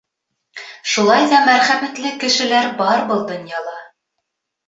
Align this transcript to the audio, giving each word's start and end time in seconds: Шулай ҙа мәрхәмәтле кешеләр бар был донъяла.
Шулай 0.93 1.25
ҙа 1.33 1.41
мәрхәмәтле 1.49 2.13
кешеләр 2.23 2.71
бар 2.81 3.05
был 3.13 3.21
донъяла. 3.33 3.77